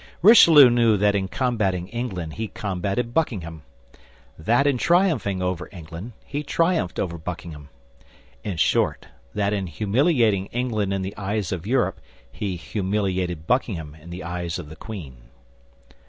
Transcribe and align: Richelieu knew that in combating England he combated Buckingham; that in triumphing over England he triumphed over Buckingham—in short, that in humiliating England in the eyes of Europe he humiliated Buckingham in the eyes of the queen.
Richelieu 0.23 0.71
knew 0.71 0.97
that 0.97 1.13
in 1.13 1.27
combating 1.27 1.87
England 1.89 2.33
he 2.33 2.47
combated 2.47 3.13
Buckingham; 3.13 3.61
that 4.35 4.65
in 4.65 4.79
triumphing 4.79 5.43
over 5.43 5.69
England 5.71 6.13
he 6.25 6.41
triumphed 6.41 6.99
over 6.99 7.19
Buckingham—in 7.19 8.57
short, 8.57 9.09
that 9.35 9.53
in 9.53 9.67
humiliating 9.67 10.47
England 10.47 10.91
in 10.91 11.03
the 11.03 11.15
eyes 11.17 11.51
of 11.51 11.67
Europe 11.67 12.01
he 12.31 12.55
humiliated 12.55 13.45
Buckingham 13.45 13.93
in 13.93 14.09
the 14.09 14.23
eyes 14.23 14.57
of 14.57 14.69
the 14.69 14.75
queen. 14.75 15.17